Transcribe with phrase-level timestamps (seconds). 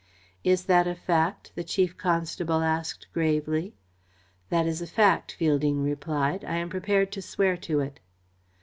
[0.43, 3.75] "Is that a fact?" the Chief Constable asked gravely.
[4.49, 6.43] "That is a fact," Fielding replied.
[6.43, 7.99] "I am prepared to swear to it."